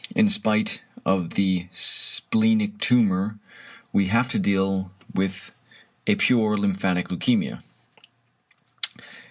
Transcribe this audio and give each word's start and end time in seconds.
In 0.15 0.29
spite 0.29 0.81
of 1.05 1.35
the 1.35 1.67
splenic 1.69 2.79
tumour 2.79 3.37
we 3.93 4.07
have 4.07 4.27
to 4.29 4.39
deal 4.39 4.85
then 5.13 5.13
with 5.13 5.51
a 6.07 6.15
pure 6.15 6.57
lymphatic 6.57 7.09
leukæmia. 7.09 7.61